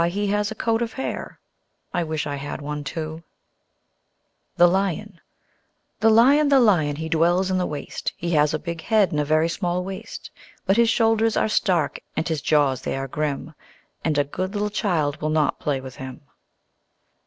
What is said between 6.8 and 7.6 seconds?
he dwells in